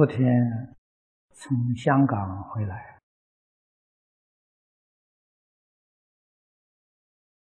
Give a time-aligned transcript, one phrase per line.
[0.00, 0.18] 昨天
[1.34, 3.02] 从香港回来，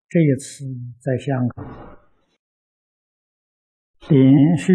[0.08, 0.64] 这一次
[1.02, 2.00] 在香港
[4.08, 4.72] 连续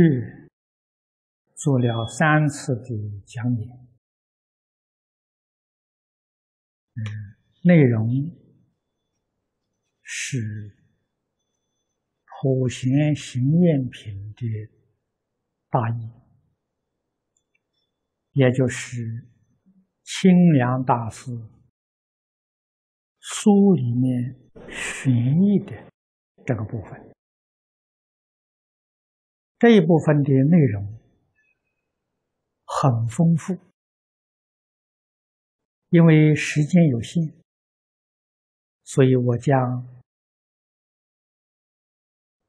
[1.55, 3.67] 做了三次的讲演，
[6.93, 7.01] 嗯，
[7.63, 8.07] 内容
[10.03, 10.37] 是
[12.43, 14.71] 《普贤行愿品》的
[15.71, 16.24] 大意。
[18.35, 19.25] 也就是
[20.03, 21.31] 清凉大师
[23.17, 24.35] 书里面
[24.69, 25.71] 寻义的
[26.45, 27.15] 这个部分，
[29.57, 30.99] 这一部分的内容
[32.65, 33.57] 很丰富，
[35.87, 37.33] 因为时间有限，
[38.83, 40.03] 所以我将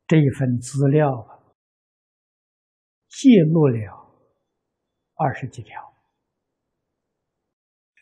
[0.08, 1.54] 这一份资料
[3.06, 4.05] 记录了。
[5.18, 5.94] 二十几条，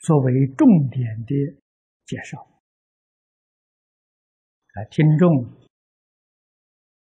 [0.02, 1.62] 作为重点的
[2.04, 2.40] 介绍，
[4.72, 5.48] 啊，听众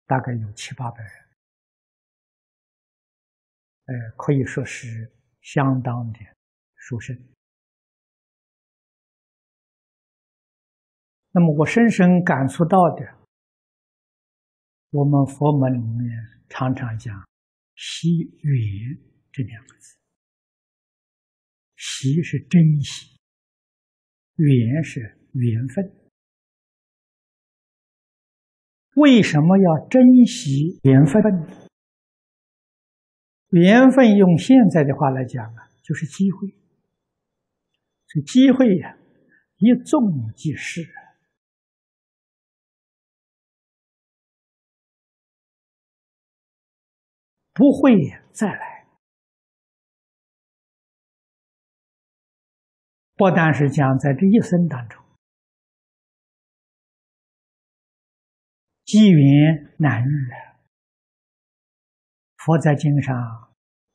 [0.05, 1.13] 大概有七八百人，
[3.85, 6.19] 呃，可以说是相当的
[6.75, 7.17] 殊胜。
[11.31, 13.17] 那么，我深深感触到的，
[14.89, 16.09] 我们佛门里面
[16.49, 17.25] 常常讲
[17.75, 18.09] “惜
[18.41, 19.14] 缘”。
[19.35, 19.97] 这两个字，
[21.75, 23.19] 惜是珍惜，
[24.35, 25.01] 缘是
[25.33, 25.93] 缘分。
[28.95, 31.21] 为什么要珍惜缘分？
[33.49, 36.55] 缘分用现在的话来讲啊，就是机会。
[38.07, 38.97] 这机会呀，
[39.57, 40.87] 一纵即逝，
[47.51, 48.74] 不会再来。
[53.15, 55.01] 不但是讲在这一生当中，
[58.83, 60.59] 机缘难遇啊！
[62.37, 63.15] 佛在经上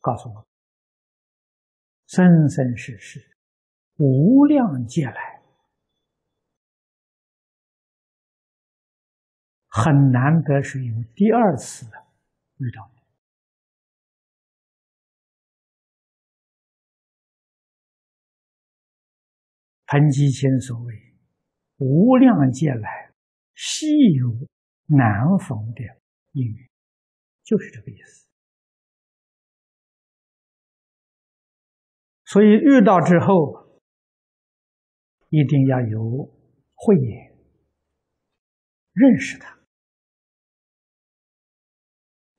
[0.01, 0.47] 告诉我，
[2.07, 3.37] 生生世世
[3.99, 5.43] 无量劫来，
[9.69, 11.85] 很难得是有第二次
[12.57, 12.91] 遇到。
[19.93, 20.95] 彭基前所谓
[21.78, 23.12] “无量劫来，
[23.56, 24.49] 稀有
[24.87, 25.83] 难逢的
[26.31, 26.71] 因缘”，
[27.43, 28.28] 就是这个意思。
[32.25, 33.81] 所以遇到之后，
[35.31, 36.33] 一定要有
[36.77, 37.37] 慧眼，
[38.93, 39.59] 认识他，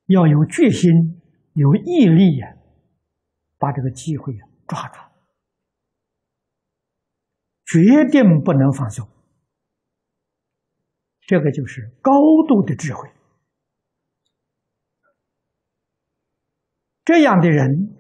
[0.06, 0.90] 要有决心、
[1.56, 2.56] 有毅力呀，
[3.58, 4.34] 把这个机会
[4.70, 5.11] 抓住。
[7.72, 7.80] 决
[8.12, 9.08] 定不能放松，
[11.22, 12.12] 这个就是高
[12.46, 13.10] 度的智慧。
[17.06, 17.96] 这样的人，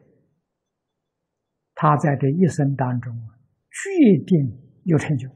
[1.73, 3.39] 他在这一生当中啊
[3.69, 5.29] 决定有成就。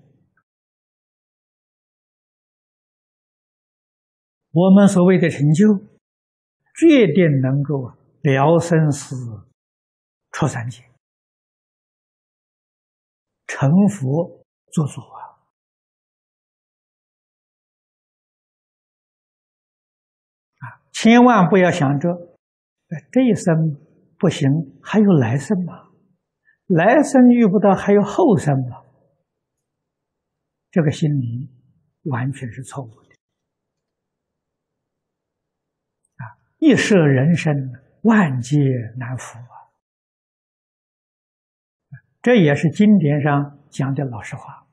[4.52, 5.78] 我们所谓的成就，
[6.76, 7.90] 决定能够
[8.22, 9.16] 了生死、
[10.32, 10.84] 出三界。
[13.48, 15.22] 成佛做主啊！
[20.60, 22.10] 啊，千万不要想着，
[23.12, 23.54] 这一生
[24.18, 24.50] 不行，
[24.82, 25.90] 还有来生嘛？
[26.68, 28.84] 来生遇不到，还有后生嘛？
[30.72, 31.50] 这个心理
[32.10, 33.10] 完全是错误的。
[36.16, 37.54] 啊，一舍人生，
[38.02, 38.58] 万劫
[38.98, 39.55] 难伏啊！
[42.26, 44.66] 这也是经典上讲的老实话，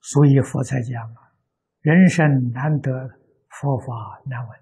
[0.00, 1.34] 所以佛才讲啊，
[1.80, 2.92] 人生难得，
[3.48, 4.60] 佛法难闻，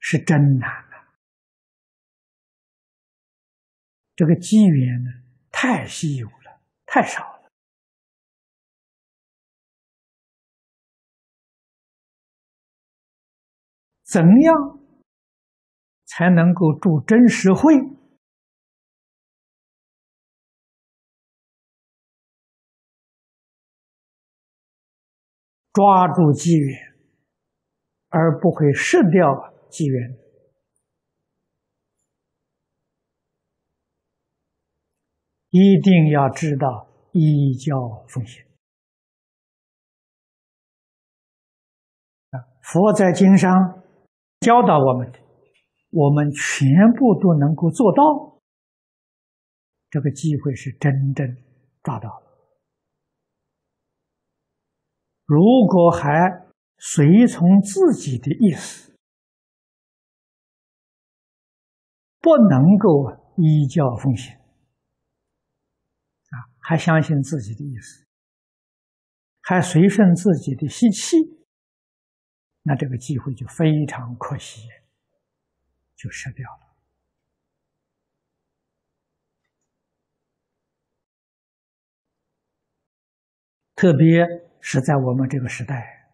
[0.00, 1.14] 是真难啊！
[4.16, 5.10] 这个机缘呢，
[5.52, 7.37] 太稀有了，太少了。
[14.10, 14.80] 怎样
[16.06, 17.74] 才能够助真实慧，
[25.74, 26.96] 抓住机缘，
[28.08, 30.18] 而不会失掉机缘？
[35.50, 38.42] 一定要知道依教奉行。
[42.62, 43.82] 佛在经上
[44.40, 45.18] 教导我们的，
[45.90, 48.40] 我们全部都能够做到，
[49.90, 51.26] 这个机会是真正
[51.82, 52.28] 抓到了。
[55.24, 56.46] 如果还
[56.78, 58.96] 随从自己的意思，
[62.20, 68.06] 不能够依教奉行，啊，还相信自己的意思，
[69.42, 71.37] 还随顺自己的习气。
[72.68, 74.68] 那这个机会就非常可惜，
[75.96, 76.76] 就失掉了。
[83.74, 84.22] 特别
[84.60, 86.10] 是在我们这个时代，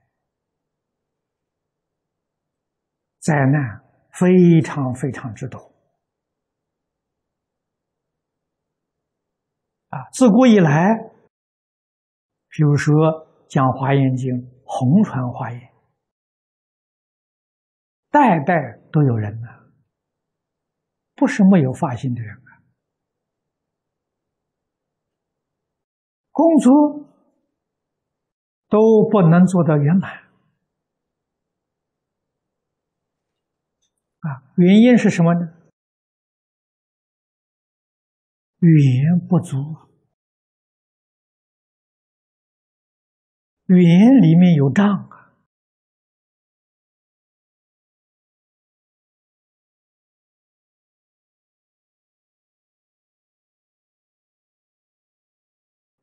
[3.19, 5.59] 灾难非常非常之多。
[9.89, 10.95] 啊，自古以来，
[12.49, 14.31] 比如说讲《华严经》，
[14.65, 15.74] 红传华严。
[18.15, 19.49] 代代都有人呢，
[21.17, 22.63] 不是没有发心的人啊。
[26.31, 27.09] 工作
[28.69, 28.79] 都
[29.11, 30.13] 不能做到圆满
[34.21, 35.53] 啊，原因是什么呢？
[38.61, 39.57] 语言不足，
[43.67, 45.11] 语言里面有障。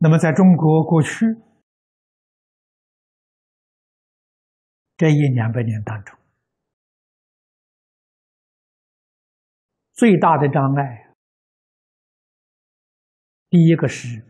[0.04, 1.10] 那么，在中国过去
[4.98, 6.18] 这一两百年当中，
[9.94, 11.14] 最大的障碍，
[13.52, 14.26] 第一个是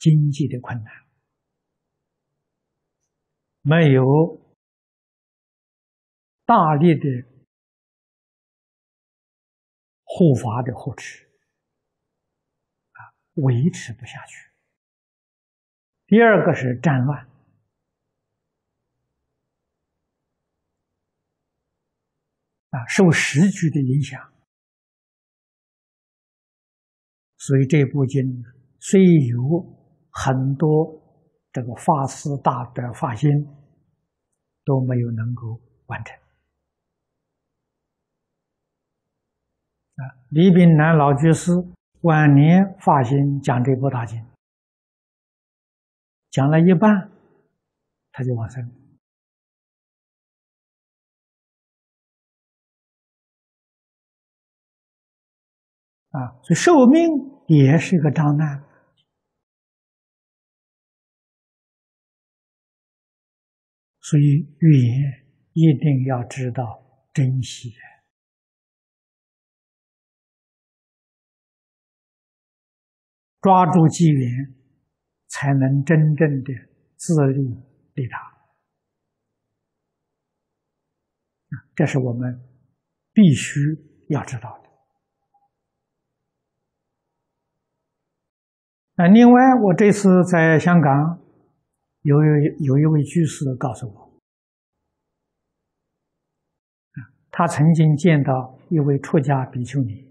[0.00, 1.06] 经济的困难，
[3.60, 4.02] 没有
[6.44, 7.06] 大力的
[10.02, 11.27] 护法的护持。
[13.42, 14.50] 维持不下去。
[16.06, 17.26] 第二个是战乱
[22.70, 24.32] 啊，受时局的影响，
[27.36, 28.44] 所以这部经
[28.78, 29.64] 虽有
[30.10, 31.00] 很多
[31.52, 33.28] 这个法师大德发心，
[34.64, 36.16] 都没有能够完成
[39.96, 40.02] 啊。
[40.30, 41.52] 李炳南老居士。
[42.08, 44.24] 晚年发心讲这部大经，
[46.30, 47.10] 讲了一半，
[48.12, 48.64] 他就往生。
[56.12, 57.10] 啊，所以寿命
[57.46, 58.62] 也是一个障碍，
[64.00, 64.22] 所以
[64.60, 67.74] 语言一定要知道珍惜。
[73.40, 74.54] 抓住机缘，
[75.28, 76.52] 才能真正的
[76.96, 77.42] 自利
[77.94, 78.18] 利他。
[81.74, 82.44] 这是我们
[83.12, 83.60] 必须
[84.08, 84.68] 要知道的。
[88.96, 91.22] 那另外，我这次在香港，
[92.02, 92.16] 有
[92.58, 94.20] 有一位居士告诉我，
[97.30, 100.04] 他曾经见到一位出家比丘尼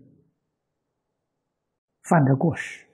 [2.04, 2.87] 犯的过失。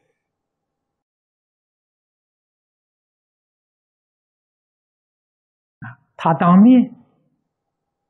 [6.23, 6.95] 他当面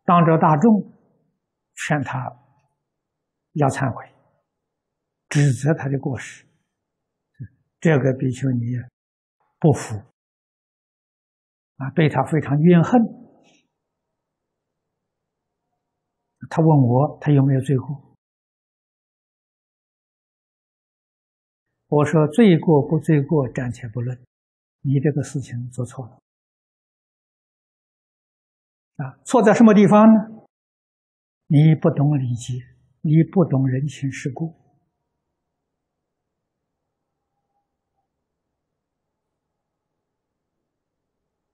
[0.03, 0.93] 当着大众
[1.73, 2.31] 劝他
[3.53, 4.07] 要忏悔，
[5.29, 6.45] 指责他的过失。
[7.79, 8.65] 这个比丘尼
[9.59, 9.95] 不服
[11.77, 13.01] 啊，对他非常怨恨。
[16.51, 18.15] 他问我他有没有罪过？
[21.87, 24.23] 我说罪过不罪过暂且不论，
[24.81, 26.22] 你这个事情做错了。
[28.97, 30.19] 啊，错在什么地方呢？
[31.47, 32.53] 你不懂礼节，
[33.01, 34.55] 你不懂人情世故。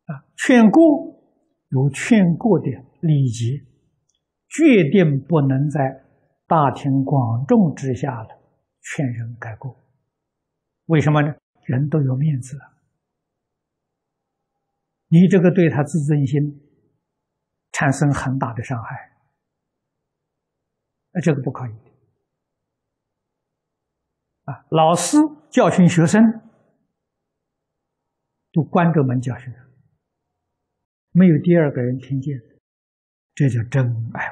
[0.05, 0.81] 啊，劝过
[1.69, 2.65] 有劝过的
[3.01, 3.65] 礼节，
[4.50, 6.03] 决定不能在
[6.46, 8.38] 大庭广众之下的
[8.81, 9.75] 劝人改过。
[10.86, 11.34] 为什么呢？
[11.65, 12.77] 人都有面子啊，
[15.08, 16.65] 你这个对他自尊心。
[17.79, 19.09] 产生很大的伤害，
[21.13, 21.71] 那这个不可以
[24.43, 24.65] 啊！
[24.69, 25.15] 老师
[25.50, 26.21] 教训学生，
[28.51, 29.53] 都关着门教训
[31.12, 32.38] 没有第二个人听见，
[33.33, 34.25] 这叫真爱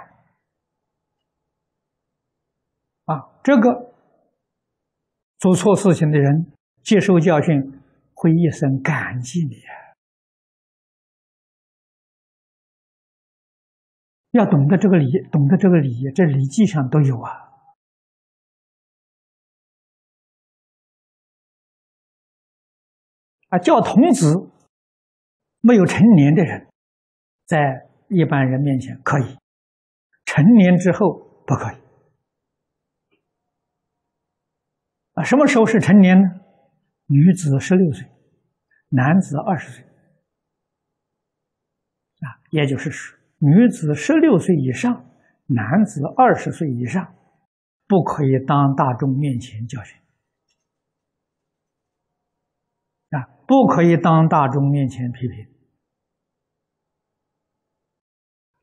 [3.05, 3.39] 啊！
[3.45, 3.95] 这个
[5.37, 6.51] 做错事情的人
[6.83, 7.81] 接受教训，
[8.13, 9.86] 会一生感激你啊
[14.31, 17.31] 要懂得这个理，懂得这个理，这礼记上都有啊。
[23.49, 24.51] 啊，叫童子，
[25.61, 26.67] 没有成年的人，
[27.45, 29.37] 在一般人面前可以，
[30.25, 31.77] 成年之后不可以。
[35.13, 36.27] 啊，什么时候是成年呢？
[37.05, 38.05] 女子十六岁，
[38.89, 39.83] 男子二十岁。
[42.19, 45.09] 啊，也就是说，女子十六岁以上，
[45.45, 47.15] 男子二十岁以上，
[47.87, 49.99] 不可以当大众面前教训。
[53.11, 55.47] 啊，不可以当大众面前批评，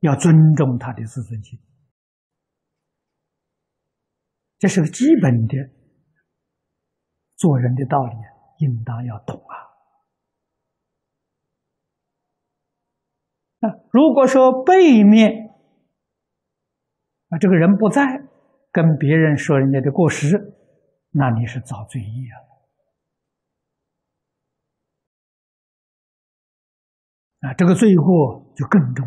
[0.00, 1.58] 要尊重他的自尊心，
[4.58, 5.56] 这是个基本的
[7.36, 8.14] 做人的道理，
[8.58, 9.54] 应当要懂啊。
[13.60, 15.54] 那如果说背面
[17.28, 18.26] 啊，这个人不在，
[18.72, 20.52] 跟别人说人家的过失，
[21.10, 22.40] 那你是造罪业了。
[27.48, 29.06] 啊，这个罪过就更重。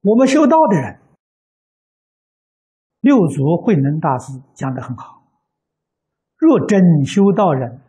[0.00, 1.02] 我们修道的人，
[3.00, 5.22] 六祖慧能大师讲的很好：
[6.38, 7.82] 若真修道人，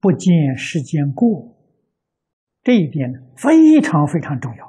[0.00, 1.56] 不见世间过。
[2.68, 4.66] 这一点非常非常重要。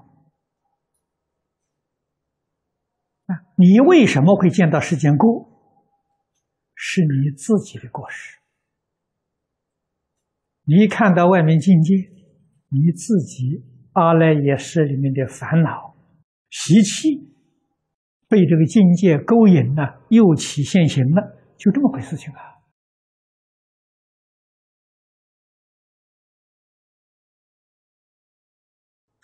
[3.26, 5.50] 啊，你为什么会见到世间过？
[6.76, 8.38] 是你自己的过失。
[10.64, 11.94] 你看到外面境界，
[12.70, 15.94] 你自己阿赖耶识里面的烦恼
[16.50, 17.34] 习气，
[18.30, 22.49] 被这个境界勾引了，又起现行了，就这么回事情啊。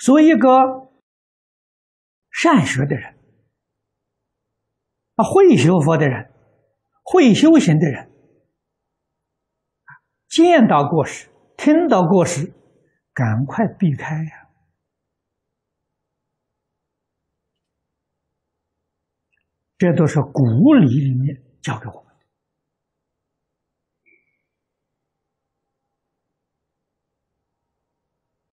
[0.06, 0.92] 所以，一个
[2.30, 3.18] 善学的人，
[5.16, 6.32] 啊，会学佛的人，
[7.02, 8.12] 会修行的人，
[10.28, 11.28] 见到过失。
[11.58, 12.54] 听到过失，
[13.14, 14.48] 赶快避开呀！
[19.80, 22.06] 这都是古礼里面教给我的。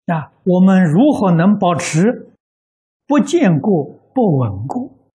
[0.07, 2.33] 啊，我们如何能保持
[3.07, 3.85] 不见过、
[4.15, 5.11] 不闻过，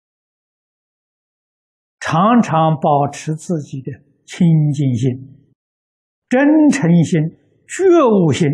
[2.00, 3.92] 常常保持自己的
[4.24, 5.10] 清净心、
[6.28, 7.36] 真诚心？
[7.66, 8.48] 觉悟心，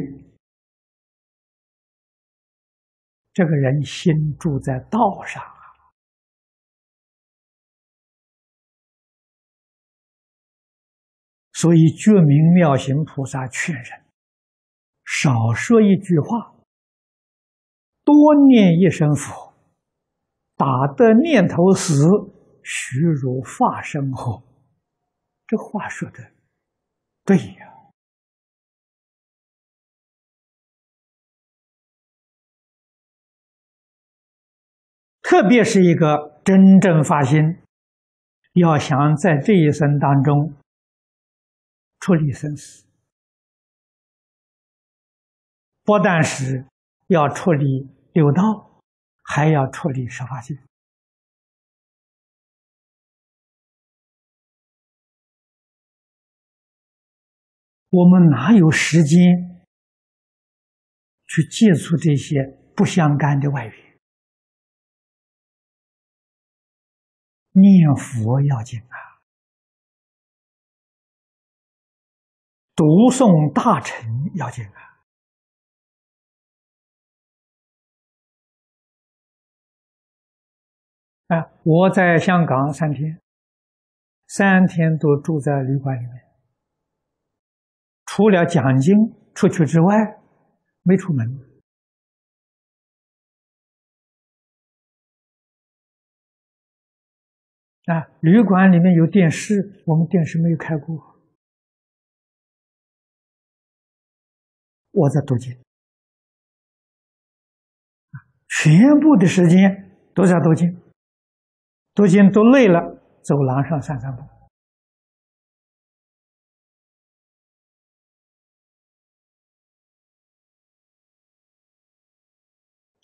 [3.32, 5.56] 这个人心住在道上啊。
[11.54, 14.05] 所以觉明妙行菩萨劝人：
[15.06, 16.54] 少说一句话，
[18.04, 19.54] 多念一声佛，
[20.56, 21.94] 打得念头死，
[22.62, 24.42] 虚如发生后。
[25.46, 26.18] 这话说的
[27.24, 27.72] 对呀。
[35.22, 37.58] 特别是一个真正发心，
[38.52, 40.54] 要想在这一生当中
[41.98, 42.85] 处理生死，
[45.86, 46.66] 不但是
[47.06, 48.82] 要处理六道，
[49.22, 50.52] 还要处理十法界。
[57.88, 59.64] 我们哪有时间
[61.28, 62.42] 去接触这些
[62.74, 64.00] 不相干的外缘？
[67.52, 69.22] 念佛要紧啊，
[72.74, 74.85] 读诵大乘要紧啊！
[81.28, 83.20] 啊，我在香港三天，
[84.28, 86.24] 三天都住在旅馆里面，
[88.04, 88.94] 除了讲经
[89.34, 90.20] 出去之外，
[90.82, 91.44] 没出门。
[97.86, 101.16] 啊，旅馆里面有电视，我们电视没有开过。
[104.92, 105.52] 我在读经，
[108.48, 110.80] 全部的时间都在读经，
[111.96, 112.78] 读经读累了
[113.22, 114.22] 走廊上散散步。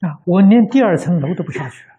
[0.07, 1.87] 啊我连第二层楼都不下去。
[1.87, 1.93] 了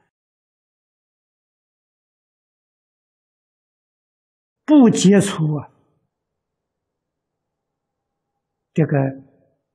[4.65, 5.69] 不接触啊
[8.73, 8.97] 这个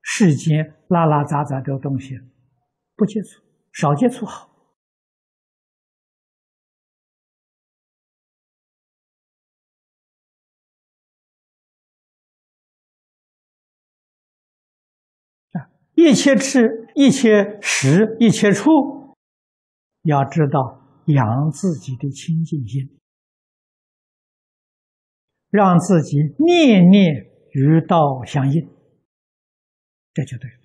[0.01, 2.17] 世间拉拉杂杂的东西
[2.95, 4.48] 不接触少接触好。
[15.99, 18.71] 一切吃，一切食，一切处，
[20.03, 22.97] 要知道养自己的清净心，
[25.49, 27.13] 让自己念念
[27.51, 28.65] 与道相应，
[30.13, 30.57] 这就对了。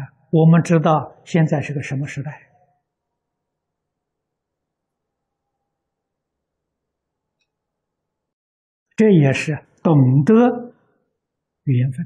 [0.00, 2.47] 啊，我们知道现在是个什么时代？
[8.98, 10.34] 这也是懂得
[11.62, 12.04] 缘分、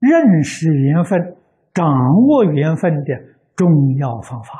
[0.00, 1.36] 认识缘分、
[1.72, 1.86] 掌
[2.26, 3.14] 握缘分的
[3.54, 4.50] 重要方法。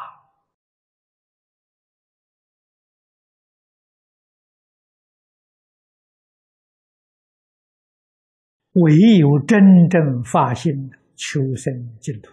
[8.74, 12.30] 唯有真正发心求生净土，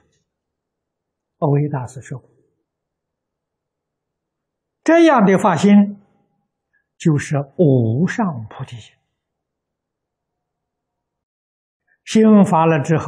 [1.39, 2.29] 阿维大师说过
[4.85, 5.99] ：“这样的发心，
[6.95, 8.93] 就是无上菩提心。”
[12.11, 13.07] 心发了之后，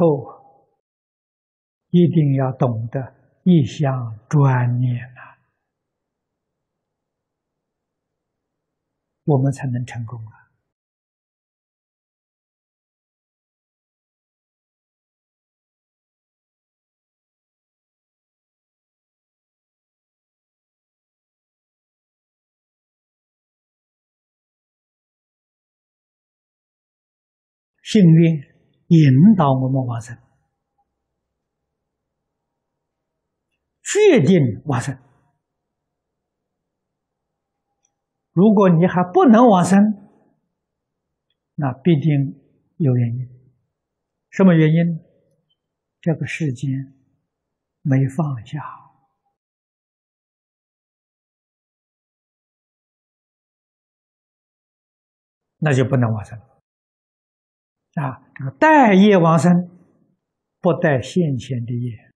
[1.90, 5.20] 一定要懂得一项专念呐，
[9.24, 10.48] 我们才能成功啊！
[27.82, 28.53] 幸运。
[28.88, 30.16] 引导我们往生，
[33.82, 34.98] 决定往生。
[38.32, 39.78] 如果你还不能往生，
[41.54, 42.40] 那必定
[42.76, 43.28] 有原因。
[44.30, 45.00] 什么原因？
[46.00, 46.92] 这个世间
[47.80, 48.60] 没放下，
[55.58, 56.38] 那就不能往生。
[57.94, 59.70] 啊，这个带业往生，
[60.60, 62.10] 不带现前的业，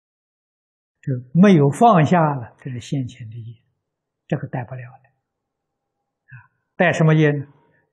[0.99, 2.53] 就没有放下了。
[2.59, 3.63] 这是现前的业，
[4.27, 5.09] 这个带不了的。
[6.35, 7.47] 啊，带什么业呢？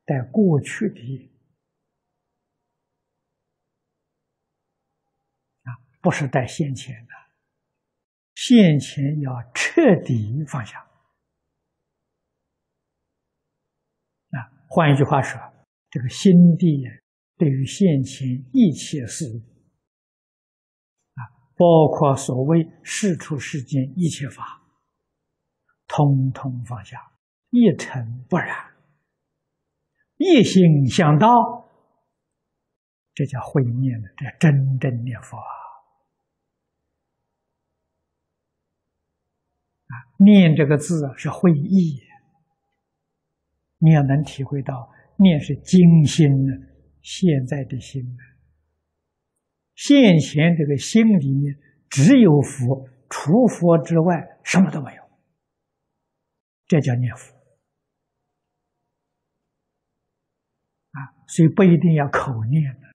[0.05, 1.31] 带过去的业。
[5.63, 5.71] 啊，
[6.01, 7.13] 不是带现前的，
[8.35, 10.81] 现前要彻底放下。
[14.31, 15.41] 啊，换一句话说，
[15.89, 16.83] 这个心地。
[17.37, 19.39] 对于现前一切事物，
[21.15, 21.21] 啊，
[21.55, 24.63] 包括所谓世出世间一切法，
[25.87, 27.13] 通通放下，
[27.51, 28.75] 一尘不染，
[30.17, 31.29] 一心向道，
[33.13, 35.45] 这叫慧念的，这真正念佛啊！
[39.89, 42.01] 啊，念这个字是会意，
[43.77, 46.66] 你要能体会到，念是精心的。
[47.07, 48.19] 现在的心呢？
[49.77, 51.57] 现前这个心里面
[51.89, 55.03] 只有佛，除佛之外什么都没有。
[56.67, 57.33] 这叫念佛
[60.91, 60.99] 啊！
[61.29, 62.89] 所以不一定要口念的。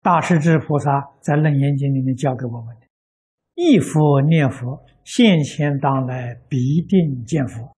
[0.00, 2.81] 大势至菩萨在《楞严经》里面教给我们。
[3.54, 7.76] 一佛念佛，现前当来必定见佛。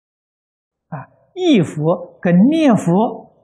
[0.89, 3.35] 啊，一佛跟念佛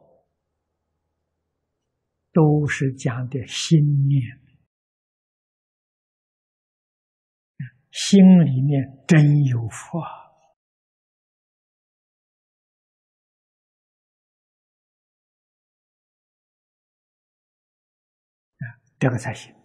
[2.33, 4.23] 都是讲的心念，
[7.91, 10.31] 心里面真有佛啊，
[19.01, 19.60] 这个才行。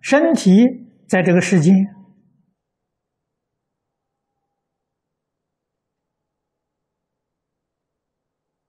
[0.00, 0.52] 身体
[1.08, 1.74] 在这个世间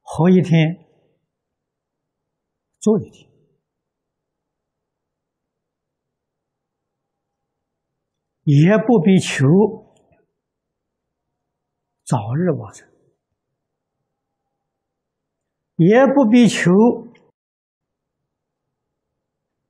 [0.02, 0.86] 活一天，
[2.80, 3.30] 做一天，
[8.44, 9.46] 也不必求
[12.04, 12.90] 早日往生，
[15.76, 16.72] 也不必求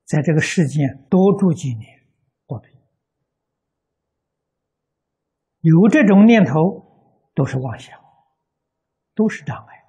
[0.09, 2.03] 在这个世间多住几年，
[2.47, 2.67] 不必。
[5.59, 7.95] 有这种念头，都是妄想，
[9.13, 9.85] 都是障碍，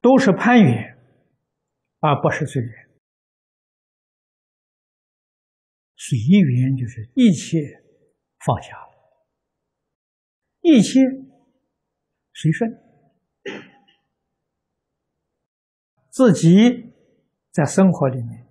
[0.00, 0.98] 都是攀缘，
[2.00, 2.72] 而不是随缘。
[5.94, 7.56] 随缘就是一切
[8.44, 9.26] 放下了，
[10.62, 10.98] 一切
[12.40, 12.70] 随顺，
[16.08, 16.94] 自己
[17.50, 18.46] 在生活里面、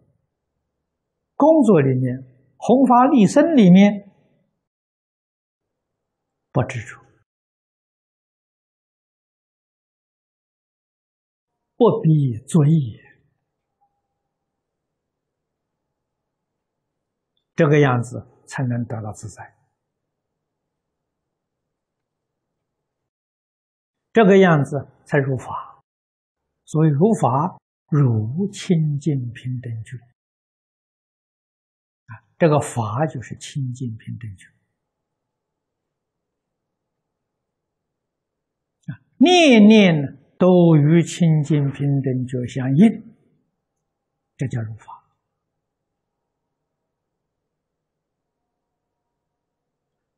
[1.35, 2.17] 工作里面、
[2.57, 4.11] 弘法利生里面
[6.51, 7.01] 不执着，
[11.77, 12.99] 不必追也。
[17.55, 19.56] 这个样子才能得到自在，
[24.17, 25.79] 这个样子才入法。
[26.65, 27.55] 所以入法
[27.87, 29.95] 如清净平等觉
[32.07, 34.47] 啊，这个法就是清净平等觉
[38.91, 43.15] 啊，念念都与清净平等觉相应，
[44.35, 45.07] 这叫入法。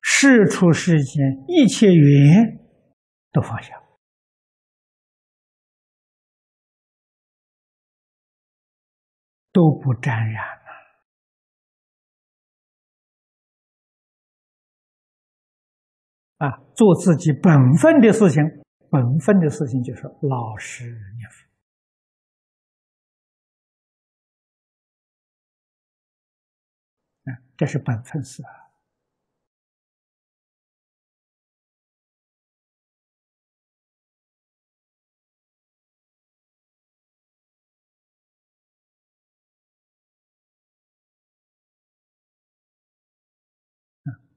[0.02, 2.66] 事出世间，一切缘
[3.34, 3.84] 都放下，
[9.52, 10.60] 都不沾染了。
[16.38, 18.42] 啊，做自己本分的事情，
[18.90, 21.46] 本分的事情就是老实念佛。
[27.32, 28.59] 啊，这是本分事啊。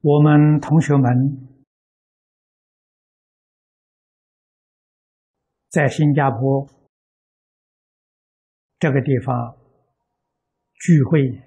[0.04, 1.08] 我们同学们
[5.68, 6.68] 在新加坡
[8.80, 9.56] 这个地方
[10.74, 11.40] 聚会，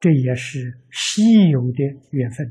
[0.00, 2.44] 这也是稀有的缘分。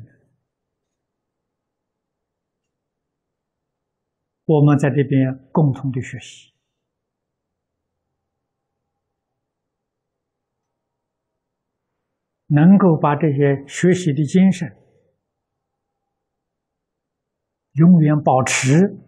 [4.45, 6.54] 我们在这边共同的学习。
[12.47, 14.67] 能够把这些学习的精神
[17.71, 18.99] 永远保持，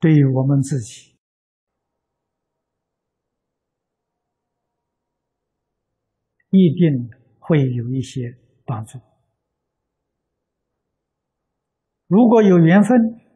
[0.00, 1.16] 对于我们自己
[6.50, 7.08] 一定
[7.38, 8.98] 会有一些帮助。
[12.08, 13.27] 如果有缘分。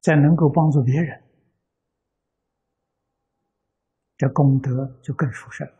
[0.00, 1.22] 再能够帮助别人，
[4.16, 5.70] 这功德就更殊胜。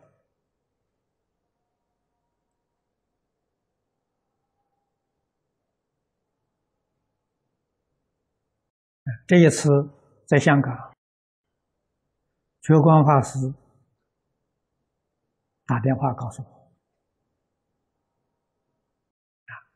[9.27, 9.69] 这一次
[10.27, 10.93] 在香港，
[12.61, 13.39] 觉光法师
[15.65, 16.71] 打电话告诉我，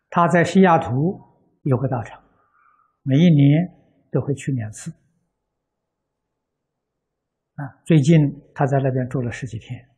[0.09, 1.19] 他在西雅图
[1.63, 2.23] 有个道场，
[3.01, 3.84] 每一年。
[4.15, 4.91] 都会去两次，
[7.55, 8.15] 啊，最近
[8.53, 9.89] 他在那边住了十几天，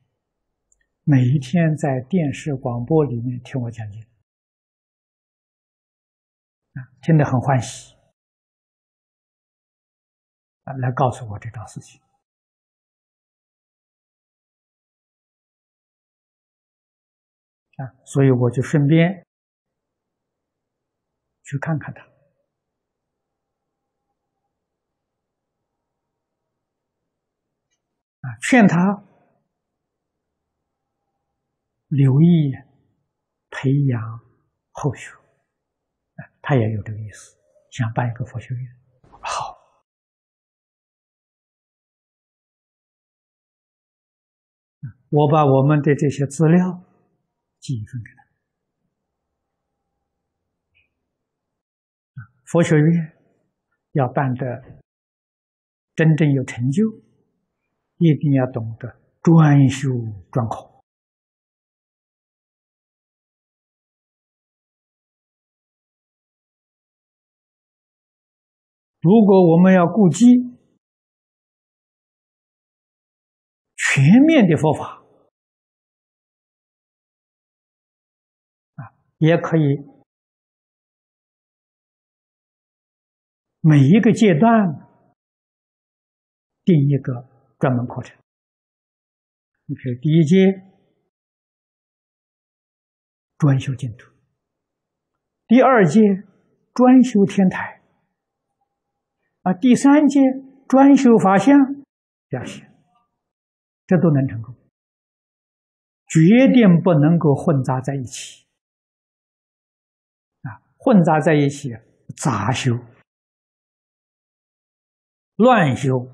[1.04, 4.02] 每一天在电视广播里面听我讲经，
[6.74, 7.94] 啊，听得很欢喜，
[10.64, 12.02] 啊，来告诉我这桩事情，
[17.76, 19.28] 啊，所以我就顺便
[21.44, 22.17] 去看看他。
[28.42, 29.04] 劝他
[31.88, 32.52] 留意
[33.50, 34.20] 培养
[34.72, 35.12] 后学，
[36.42, 37.38] 他也有这个意思，
[37.72, 38.78] 想办一个佛学院。
[39.22, 39.58] 好，
[45.10, 46.84] 我把我们的这些资料
[47.60, 48.28] 寄一份给他。
[52.46, 53.18] 佛学院
[53.94, 54.82] 要办的
[55.96, 57.07] 真正有成就。
[57.98, 59.90] 一定要懂得专修
[60.32, 60.84] 专考，
[69.02, 70.26] 如果我们要顾及
[73.76, 75.04] 全面的佛法，
[78.76, 79.62] 啊，也可以
[83.62, 84.88] 每一个阶段
[86.64, 88.18] 定一个专门课程。
[89.66, 90.38] 你比如第一阶
[93.38, 94.12] 专修净土，
[95.48, 96.02] 第二阶
[96.74, 97.82] 专修天台，
[99.42, 100.22] 啊，第三阶
[100.68, 101.84] 专修法相，
[102.30, 102.66] 这样写。
[103.90, 104.54] 这都能成功，
[106.10, 108.46] 决定不能够混杂在一起
[110.42, 110.60] 啊！
[110.76, 111.74] 混杂在一起，
[112.18, 112.78] 杂修、
[115.38, 116.06] 乱修，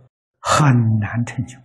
[0.46, 1.58] 很难成就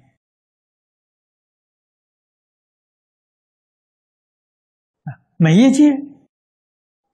[5.03, 5.19] 啊！
[5.37, 5.91] 每一届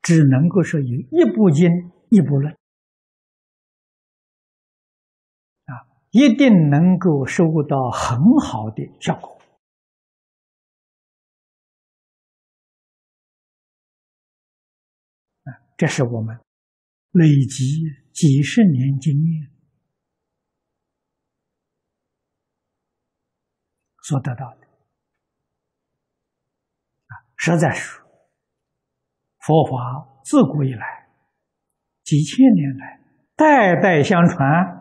[0.02, 2.52] 只能够说有一部经一部论
[5.64, 5.88] 啊。
[6.10, 9.40] 一定能够收到很好的效果
[15.44, 15.64] 啊！
[15.78, 16.38] 这是我们
[17.12, 19.53] 累积几十年经验
[24.04, 24.66] 所得到的
[27.08, 27.12] 啊！
[27.36, 28.00] 实在是
[29.40, 31.08] 佛法自古以来
[32.04, 33.00] 几千年来
[33.34, 34.80] 代代相传。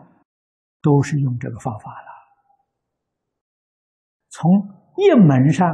[0.86, 2.08] 都是用这个方法了，
[4.28, 4.50] 从
[4.98, 5.66] 一门上、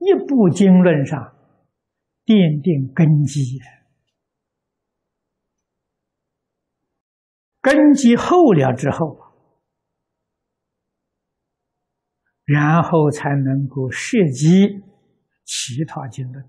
[0.00, 1.36] 一部经论上
[2.24, 3.60] 奠定根基，
[7.60, 9.25] 根基厚了之后，
[12.46, 14.80] 然后才能够涉及
[15.44, 16.44] 其他经论，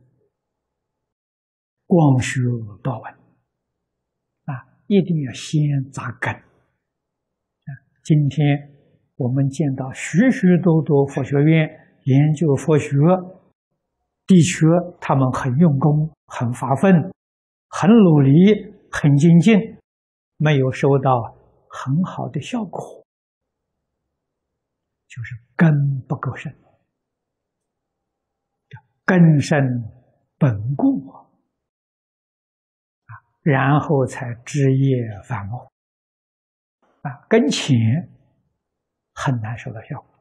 [1.87, 2.39] 光学
[2.83, 3.11] 多闻
[4.45, 5.59] 啊，一定要先
[5.91, 6.33] 扎根。
[8.03, 8.71] 今天
[9.15, 11.67] 我们见到许许多多佛学院
[12.03, 12.95] 研究佛学，
[14.27, 14.67] 的确
[15.01, 17.11] 他们很用功、很发奋、
[17.69, 18.31] 很努力、
[18.91, 19.59] 很精进，
[20.37, 21.35] 没有收到
[21.67, 22.96] 很好的效果，
[25.07, 26.53] 就是根不够深，
[29.05, 29.57] 根深
[30.37, 31.25] 本固啊，
[33.41, 35.71] 然后才枝叶繁茂
[37.01, 37.25] 啊。
[37.29, 37.75] 跟前
[39.13, 40.13] 很难收到效果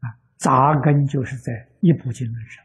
[0.00, 0.06] 啊！
[0.38, 2.64] 扎根就是在一部经论上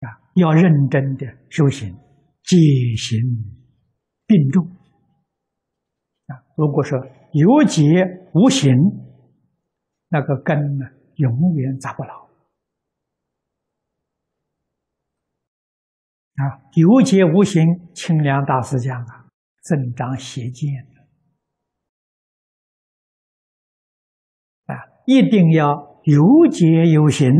[0.00, 1.94] 啊，要认真的修行，
[2.42, 2.56] 戒
[2.98, 3.18] 行
[4.26, 4.66] 并重
[6.56, 6.98] 如果说
[7.32, 7.82] 有戒
[8.34, 8.70] 无行，
[10.08, 12.22] 那个根呢，永远扎不牢。
[16.34, 17.62] 啊，有节无形，
[17.94, 19.28] 清凉大师讲啊，
[19.60, 20.70] 增长邪见
[24.64, 24.74] 啊，
[25.06, 27.30] 一定要有节有行，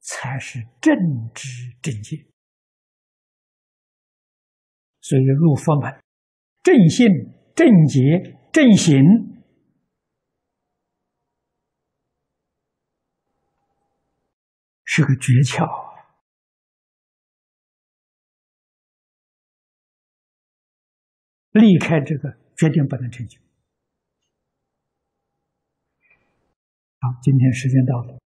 [0.00, 0.94] 才是正
[1.34, 1.48] 知
[1.80, 2.26] 正见。
[5.00, 5.90] 所以入佛门，
[6.62, 7.06] 正信、
[7.56, 8.94] 正结、正行，
[14.84, 15.66] 是个诀窍。
[21.52, 23.40] 离开这个，决定不能成就。
[27.00, 28.25] 好，今天时间到了。